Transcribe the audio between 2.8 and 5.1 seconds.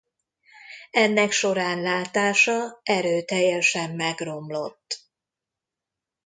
erőteljesen megromlott.